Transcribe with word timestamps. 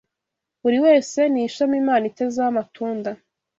Buri 0.61 0.77
wese 0.85 1.19
ni 1.31 1.41
ishami 1.47 1.75
Imana 1.83 2.03
itezeho 2.11 2.47
amatunda 2.51 3.11